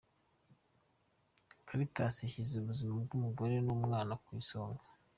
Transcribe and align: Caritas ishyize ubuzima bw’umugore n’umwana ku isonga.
Caritas 1.67 2.15
ishyize 2.27 2.53
ubuzima 2.57 2.93
bw’umugore 3.05 3.55
n’umwana 3.65 4.13
ku 4.23 4.29
isonga. 4.41 4.83